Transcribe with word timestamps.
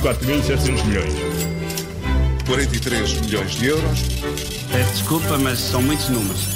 4.700 0.00 0.86
milhões. 0.86 1.12
43 2.46 3.20
milhões 3.20 3.50
de 3.56 3.66
euros. 3.66 4.00
Peço 4.70 4.92
desculpa, 4.92 5.36
mas 5.38 5.58
são 5.58 5.82
muitos 5.82 6.08
números. 6.08 6.46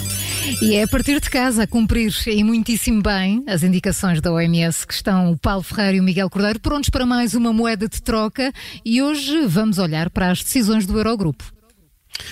E 0.60 0.76
é 0.76 0.84
a 0.84 0.88
partir 0.88 1.20
de 1.20 1.28
casa 1.28 1.64
a 1.64 1.66
cumprir 1.66 2.12
e 2.26 2.44
muitíssimo 2.44 3.02
bem 3.02 3.42
as 3.48 3.64
indicações 3.64 4.20
da 4.20 4.32
OMS 4.32 4.86
que 4.86 4.94
estão 4.94 5.32
o 5.32 5.36
Paulo 5.36 5.62
Ferreira 5.64 5.96
e 5.96 6.00
o 6.00 6.04
Miguel 6.04 6.30
Cordeiro 6.30 6.60
prontos 6.60 6.88
para 6.88 7.04
mais 7.04 7.34
uma 7.34 7.52
moeda 7.52 7.88
de 7.88 8.00
troca 8.00 8.52
e 8.84 9.02
hoje 9.02 9.44
vamos 9.46 9.78
olhar 9.78 10.08
para 10.08 10.30
as 10.30 10.40
decisões 10.42 10.86
do 10.86 10.96
Eurogrupo. 10.96 11.44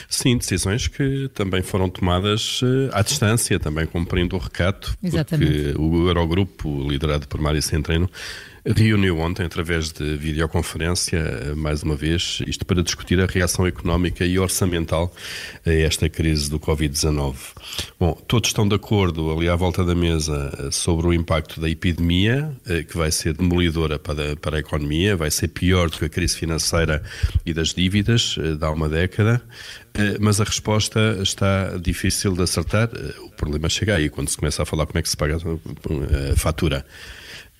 Sim, 0.08 0.36
decisões 0.38 0.86
que 0.86 1.28
também 1.34 1.62
foram 1.62 1.88
tomadas 1.88 2.62
uh, 2.62 2.90
à 2.92 3.02
distância, 3.02 3.58
também 3.58 3.86
cumprindo 3.86 4.36
o 4.36 4.38
recato, 4.38 4.96
Exatamente. 5.02 5.72
porque 5.72 5.78
o 5.78 6.06
Eurogrupo, 6.06 6.88
liderado 6.88 7.26
por 7.26 7.40
Mário 7.40 7.62
Centeno, 7.62 8.08
reuniu 8.64 9.18
ontem, 9.18 9.44
através 9.44 9.90
de 9.90 10.16
videoconferência, 10.16 11.18
eh, 11.18 11.54
mais 11.54 11.82
uma 11.82 11.96
vez, 11.96 12.42
isto 12.46 12.64
para 12.66 12.82
discutir 12.82 13.20
a 13.20 13.26
reação 13.26 13.66
económica 13.66 14.24
e 14.24 14.38
orçamental 14.38 15.12
a 15.64 15.72
esta 15.72 16.08
crise 16.08 16.50
do 16.50 16.60
Covid-19. 16.60 17.36
Bom, 17.98 18.12
todos 18.28 18.50
estão 18.50 18.68
de 18.68 18.74
acordo 18.74 19.32
ali 19.32 19.48
à 19.48 19.56
volta 19.56 19.84
da 19.84 19.94
mesa 19.94 20.52
eh, 20.58 20.70
sobre 20.70 21.06
o 21.06 21.14
impacto 21.14 21.60
da 21.60 21.68
epidemia, 21.68 22.54
que 22.88 22.96
vai 22.96 23.10
ser 23.10 23.34
demolidora 23.34 23.98
para, 23.98 24.36
para 24.36 24.56
a 24.56 24.60
economia, 24.60 25.16
vai 25.16 25.30
ser 25.30 25.48
pior 25.48 25.88
do 25.90 25.98
que 25.98 26.04
a 26.04 26.08
crise 26.08 26.36
financeira 26.36 27.02
e 27.44 27.52
das 27.52 27.74
dívidas 27.74 28.36
de 28.36 28.64
há 28.64 28.70
uma 28.70 28.88
década. 28.88 29.42
Mas 30.20 30.40
a 30.40 30.44
resposta 30.44 31.18
está 31.22 31.76
difícil 31.76 32.32
de 32.32 32.42
acertar. 32.42 32.88
O 33.24 33.30
problema 33.30 33.68
chega 33.68 33.96
aí, 33.96 34.08
quando 34.08 34.28
se 34.28 34.36
começa 34.36 34.62
a 34.62 34.66
falar 34.66 34.86
como 34.86 34.98
é 34.98 35.02
que 35.02 35.08
se 35.08 35.16
paga 35.16 35.36
a 35.36 36.36
fatura. 36.36 36.84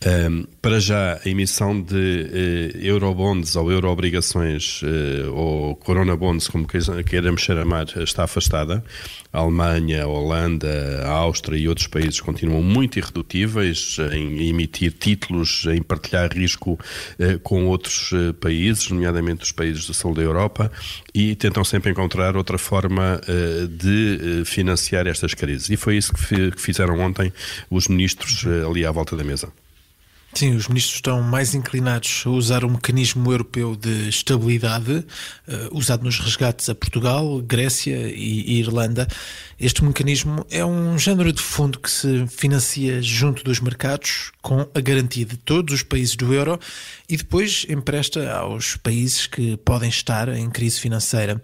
Um, 0.03 0.45
para 0.63 0.81
já, 0.81 1.21
a 1.23 1.29
emissão 1.29 1.79
de 1.79 1.95
uh, 1.95 2.79
eurobonds 2.79 3.55
ou 3.55 3.71
euroobrigações 3.71 4.81
uh, 4.81 5.31
ou 5.31 5.77
coronabonds, 5.77 6.49
como 6.49 6.67
queiramos 6.67 7.43
chamar, 7.43 7.85
está 7.99 8.25
afastada. 8.25 8.83
A 9.31 9.41
Alemanha, 9.41 10.05
a 10.05 10.07
Holanda, 10.07 11.03
a 11.05 11.11
Áustria 11.11 11.59
e 11.59 11.69
outros 11.69 11.87
países 11.87 12.19
continuam 12.19 12.63
muito 12.63 12.99
irredutíveis 12.99 13.99
em 14.11 14.49
emitir 14.49 14.93
títulos, 14.93 15.67
em 15.67 15.83
partilhar 15.83 16.33
risco 16.33 16.73
uh, 17.19 17.39
com 17.41 17.67
outros 17.67 18.11
países, 18.41 18.91
nomeadamente 18.91 19.45
os 19.45 19.53
países 19.53 19.87
do 19.87 19.93
sul 19.93 20.15
da 20.15 20.23
Europa, 20.23 20.73
e 21.15 21.35
tentam 21.35 21.63
sempre 21.63 21.91
encontrar 21.91 22.39
outra 22.39 22.57
forma 22.57 23.21
de 23.69 24.45
financiar 24.47 25.07
estas 25.07 25.35
crises. 25.35 25.69
E 25.69 25.77
foi 25.77 25.99
isso 25.99 26.15
que, 26.15 26.53
que 26.53 26.61
fizeram 26.61 26.99
ontem 27.01 27.31
os 27.69 27.87
ministros 27.89 28.47
ali 28.67 28.87
à 28.87 28.91
volta 28.91 29.15
da 29.15 29.23
mesa. 29.25 29.53
Sim, 30.33 30.55
os 30.55 30.69
ministros 30.69 30.95
estão 30.95 31.23
mais 31.23 31.55
inclinados 31.55 32.23
a 32.25 32.31
usar 32.31 32.65
um 32.65 32.71
mecanismo 32.71 33.33
europeu 33.33 33.75
de 33.75 34.09
estabilidade, 34.09 34.93
uh, 34.93 35.05
usado 35.77 36.05
nos 36.05 36.21
resgates 36.21 36.69
a 36.69 36.75
Portugal, 36.75 37.43
Grécia 37.43 38.09
e, 38.09 38.45
e, 38.47 38.61
Irlanda. 38.61 39.09
Este 39.59 39.85
mecanismo 39.85 40.47
é 40.49 40.65
um 40.65 40.97
género 40.97 41.33
de 41.33 41.43
fundo 41.43 41.81
que 41.81 41.91
se 41.91 42.27
financia 42.29 43.03
junto 43.03 43.43
dos 43.43 43.61
mercados, 43.61 44.31
com 44.41 44.61
a 44.73 44.81
garantia 44.81 45.27
de 45.27 45.37
todos 45.37 45.75
os 45.75 45.83
países 45.83 46.15
do 46.15 46.33
euro 46.33 46.61
e 47.09 47.17
depois 47.17 47.67
empresta 47.69 48.33
aos 48.33 48.77
países 48.77 49.27
que 49.27 49.57
podem 49.59 49.89
estar 49.89 50.29
em 50.29 50.49
crise 50.49 50.81
financeira. 50.81 51.43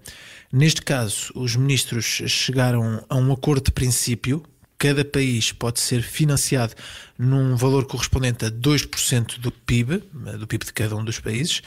Neste 0.53 0.81
caso, 0.81 1.33
os 1.35 1.57
ministros 1.57 2.23
chegaram 2.29 3.05
a 3.09 3.17
um 3.17 3.33
acordo 3.33 3.65
de 3.65 3.73
princípio 3.73 4.45
cada 4.79 5.05
país 5.05 5.53
pode 5.53 5.81
ser 5.81 6.03
financiado 6.03 6.75
num 7.19 7.57
valor 7.57 7.87
correspondente 7.87 8.45
a 8.45 8.51
2% 8.51 9.39
do 9.39 9.51
PIB, 9.51 10.03
do 10.39 10.47
PIB 10.47 10.65
de 10.67 10.73
cada 10.73 10.97
um 10.97 11.05
dos 11.05 11.19
países. 11.19 11.63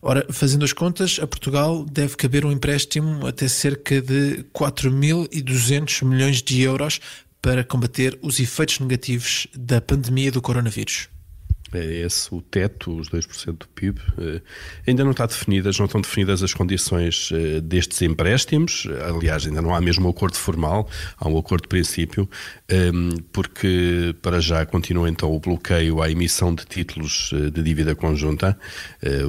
Ora, 0.00 0.26
fazendo 0.30 0.64
as 0.64 0.72
contas, 0.72 1.18
a 1.22 1.26
Portugal 1.26 1.84
deve 1.84 2.16
caber 2.16 2.44
um 2.44 2.50
empréstimo 2.52 3.26
até 3.26 3.46
cerca 3.46 4.00
de 4.00 4.44
4.200 4.52 6.04
milhões 6.04 6.42
de 6.42 6.60
euros 6.60 7.00
para 7.40 7.64
combater 7.64 8.18
os 8.22 8.40
efeitos 8.40 8.80
negativos 8.80 9.46
da 9.54 9.80
pandemia 9.80 10.30
do 10.30 10.42
coronavírus 10.42 11.08
é 11.78 12.06
esse 12.06 12.34
o 12.34 12.42
teto, 12.42 12.96
os 12.96 13.08
2% 13.08 13.58
do 13.58 13.68
PIB. 13.68 14.00
Eh, 14.18 14.40
ainda 14.86 15.04
não 15.04 15.12
está 15.12 15.26
definidas, 15.26 15.78
não 15.78 15.86
estão 15.86 16.00
definidas 16.00 16.42
as 16.42 16.52
condições 16.52 17.30
eh, 17.32 17.60
destes 17.60 18.02
empréstimos. 18.02 18.86
Aliás, 19.08 19.46
ainda 19.46 19.62
não 19.62 19.74
há 19.74 19.80
mesmo 19.80 20.06
um 20.06 20.10
acordo 20.10 20.36
formal, 20.36 20.88
há 21.16 21.28
um 21.28 21.38
acordo 21.38 21.62
de 21.62 21.68
princípio, 21.68 22.28
ehm, 22.68 23.10
porque 23.32 24.14
para 24.20 24.40
já 24.40 24.64
continua 24.66 25.08
então 25.08 25.32
o 25.32 25.40
bloqueio 25.40 26.02
à 26.02 26.10
emissão 26.10 26.54
de 26.54 26.64
títulos 26.66 27.30
eh, 27.32 27.50
de 27.50 27.62
dívida 27.62 27.94
conjunta. 27.94 28.58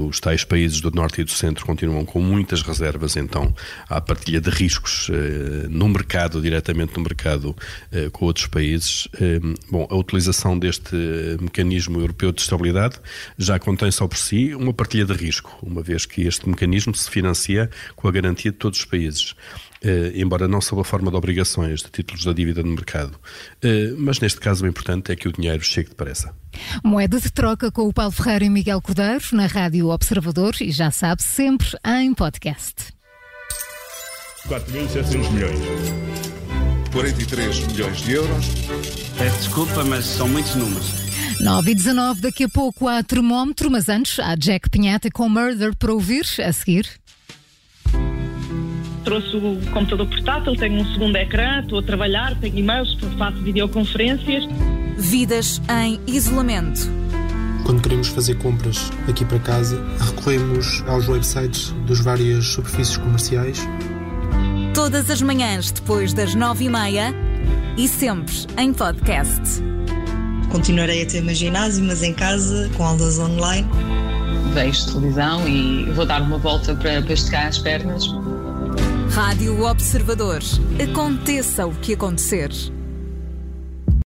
Os 0.07 0.19
tais 0.19 0.43
países 0.43 0.81
do 0.81 0.91
Norte 0.91 1.21
e 1.21 1.23
do 1.23 1.31
Centro 1.31 1.65
continuam 1.65 2.05
com 2.05 2.19
muitas 2.19 2.61
reservas 2.61 3.15
então 3.15 3.53
à 3.89 3.99
partilha 3.99 4.39
de 4.39 4.49
riscos 4.49 5.09
no 5.69 5.87
mercado, 5.87 6.41
diretamente 6.41 6.95
no 6.95 7.03
mercado 7.03 7.55
com 8.11 8.25
outros 8.25 8.47
países. 8.47 9.07
Ehm, 9.19 9.53
bom, 9.69 9.87
a 9.89 9.95
utilização 9.95 10.57
deste 10.57 10.95
mecanismo 11.41 11.99
europeu 11.99 12.32
de 12.33 12.41
estabilidade 12.41 12.99
já 13.37 13.59
contém 13.59 13.91
só 13.91 14.07
por 14.07 14.17
si 14.17 14.53
uma 14.55 14.73
partilha 14.73 15.05
de 15.05 15.13
risco, 15.13 15.57
uma 15.61 15.81
vez 15.81 16.05
que 16.05 16.23
este 16.23 16.47
mecanismo 16.47 16.95
se 16.95 17.09
financia 17.09 17.69
com 17.95 18.07
a 18.07 18.11
garantia 18.11 18.51
de 18.51 18.57
todos 18.57 18.79
os 18.79 18.85
países. 18.85 19.31
Uh, 19.83 20.15
embora 20.15 20.47
não 20.47 20.61
sob 20.61 20.81
a 20.81 20.85
forma 20.85 21.11
de 21.11 21.17
obrigações 21.17 21.81
de 21.81 21.89
títulos 21.91 22.23
da 22.23 22.31
dívida 22.31 22.63
no 22.63 22.69
mercado. 22.69 23.19
Uh, 23.63 23.97
mas 23.97 24.17
neste 24.19 24.39
caso 24.39 24.63
o 24.63 24.67
importante 24.67 25.11
é 25.11 25.15
que 25.15 25.27
o 25.27 25.31
dinheiro 25.33 25.61
chegue 25.61 25.89
depressa. 25.89 26.33
Moeda 26.81 27.19
de 27.19 27.29
troca 27.29 27.69
com 27.69 27.87
o 27.89 27.93
Paulo 27.93 28.11
Ferreira 28.11 28.45
e 28.45 28.49
Miguel 28.49 28.81
Cordeiro 28.81 29.25
na 29.33 29.45
Rádio 29.45 29.89
Observador 29.89 30.55
e 30.61 30.71
já 30.71 30.89
sabe, 30.89 31.21
sempre 31.21 31.67
em 31.85 32.13
podcast. 32.13 32.93
4.700 34.47 35.31
milhões. 35.31 35.59
43 36.93 37.67
milhões 37.67 37.97
de 38.03 38.11
euros. 38.11 38.45
Peço 39.17 39.37
desculpa, 39.37 39.83
mas 39.83 40.05
são 40.05 40.27
muitos 40.27 40.53
números. 40.55 40.91
9 41.39 41.71
e 41.71 41.75
19, 41.75 42.21
daqui 42.21 42.43
a 42.43 42.49
pouco 42.49 42.87
há 42.87 43.01
termómetro, 43.03 43.69
mas 43.69 43.89
antes 43.89 44.19
há 44.19 44.35
Jack 44.35 44.69
Pinhata 44.69 45.09
com 45.11 45.27
Murder 45.27 45.75
para 45.75 45.93
ouvir 45.93 46.25
a 46.39 46.51
seguir. 46.51 46.87
Trouxe 49.03 49.35
o 49.35 49.59
computador 49.71 50.07
portátil, 50.07 50.55
tenho 50.55 50.81
um 50.81 50.93
segundo 50.93 51.15
ecrã, 51.17 51.61
estou 51.61 51.79
a 51.79 51.83
trabalhar, 51.83 52.39
tenho 52.39 52.57
e-mails, 52.57 52.97
faço 53.17 53.37
videoconferências. 53.39 54.45
Vidas 54.97 55.61
em 55.69 55.99
isolamento. 56.07 56.89
Quando 57.65 57.81
queremos 57.81 58.09
fazer 58.09 58.37
compras 58.37 58.91
aqui 59.07 59.25
para 59.25 59.39
casa, 59.39 59.83
recorremos 59.99 60.83
aos 60.87 61.07
websites 61.07 61.71
dos 61.85 61.99
várias 61.99 62.47
superfícies 62.47 62.97
comerciais. 62.97 63.59
Todas 64.73 65.09
as 65.09 65.21
manhãs 65.21 65.71
depois 65.71 66.13
das 66.13 66.35
nove 66.35 66.65
e 66.65 66.69
meia 66.69 67.13
e 67.77 67.87
sempre 67.87 68.33
em 68.57 68.73
podcast. 68.73 69.61
Continuarei 70.53 71.01
a 71.01 71.05
ter 71.07 71.19
meu 71.23 71.33
ginásio, 71.33 71.83
mas 71.83 72.03
em 72.03 72.13
casa, 72.13 72.69
com 72.77 72.85
aulas 72.85 73.17
online. 73.17 73.67
Vejo 74.53 74.85
televisão 74.85 75.47
e 75.47 75.91
vou 75.93 76.05
dar 76.05 76.21
uma 76.21 76.37
volta 76.37 76.75
para, 76.75 77.01
para 77.01 77.13
esticar 77.13 77.47
as 77.47 77.57
pernas. 77.57 78.05
Rádio 79.09 79.63
Observador. 79.63 80.41
Aconteça 80.79 81.65
o 81.65 81.73
que 81.73 81.95
acontecer. 81.95 82.51